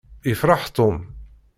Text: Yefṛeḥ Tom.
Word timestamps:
Yefṛeḥ 0.29 0.63
Tom. 0.75 0.97